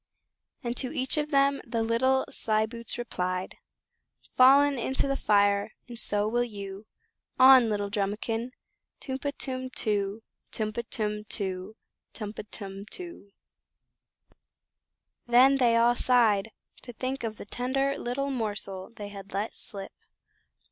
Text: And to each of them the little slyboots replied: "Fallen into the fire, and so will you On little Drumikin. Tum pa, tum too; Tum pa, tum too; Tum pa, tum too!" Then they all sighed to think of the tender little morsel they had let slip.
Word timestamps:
And 0.63 0.75
to 0.77 0.91
each 0.91 1.15
of 1.17 1.29
them 1.29 1.61
the 1.63 1.83
little 1.83 2.25
slyboots 2.31 2.97
replied: 2.97 3.57
"Fallen 4.31 4.79
into 4.79 5.07
the 5.07 5.15
fire, 5.15 5.73
and 5.87 5.99
so 5.99 6.27
will 6.27 6.43
you 6.43 6.87
On 7.37 7.69
little 7.69 7.91
Drumikin. 7.91 8.49
Tum 8.99 9.19
pa, 9.19 9.29
tum 9.37 9.69
too; 9.69 10.23
Tum 10.49 10.73
pa, 10.73 10.81
tum 10.89 11.25
too; 11.25 11.75
Tum 12.13 12.33
pa, 12.33 12.41
tum 12.49 12.85
too!" 12.85 13.29
Then 15.27 15.57
they 15.57 15.77
all 15.77 15.93
sighed 15.95 16.49
to 16.81 16.93
think 16.93 17.23
of 17.23 17.35
the 17.37 17.45
tender 17.45 17.95
little 17.95 18.31
morsel 18.31 18.89
they 18.89 19.09
had 19.09 19.33
let 19.33 19.53
slip. 19.53 19.91